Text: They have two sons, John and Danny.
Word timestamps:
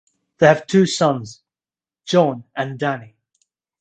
They 0.39 0.47
have 0.47 0.65
two 0.65 0.87
sons, 0.87 1.43
John 2.05 2.45
and 2.55 2.79
Danny. 2.79 3.17